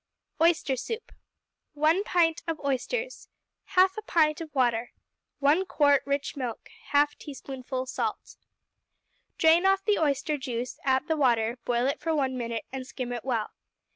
Oyster 0.41 0.75
Soup 0.75 1.11
1 1.73 2.03
pint 2.03 2.41
oysters. 2.65 3.27
1/2 3.69 4.07
pint 4.07 4.41
water. 4.51 4.93
1 5.37 5.67
quart 5.67 6.01
rich 6.07 6.35
milk. 6.35 6.69
1/2 6.91 7.15
teaspoonful 7.19 7.85
salt. 7.85 8.35
Drain 9.37 9.63
off 9.67 9.85
the 9.85 9.99
oyster 9.99 10.39
juice, 10.39 10.79
add 10.83 11.07
the 11.07 11.15
water, 11.17 11.59
boil 11.65 11.85
it 11.85 11.99
for 11.99 12.15
one 12.15 12.35
minute, 12.35 12.65
and 12.71 12.87
skim 12.87 13.13
it 13.13 13.23
well. 13.23 13.51